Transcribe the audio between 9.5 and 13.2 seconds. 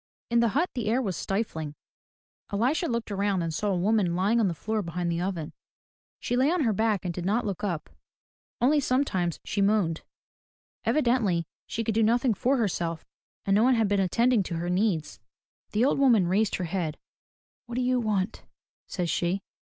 moaned. Evidently she could do nothing for herself